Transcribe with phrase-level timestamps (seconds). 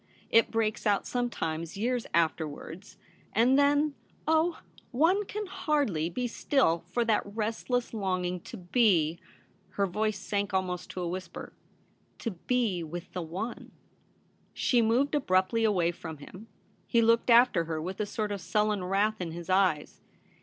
[0.31, 2.97] It breaks out sometimes years after wards;
[3.33, 3.93] and then—
[4.27, 4.57] oh!
[4.89, 9.19] one can hardly be still for that restless longing to be
[9.77, 11.53] '—her voice sank almost to a whisper
[12.23, 13.69] —'to be with the
[14.55, 16.47] She moved abruptly away from him.
[16.87, 20.01] He looked after her with a sort of sullen wrath in his eyes.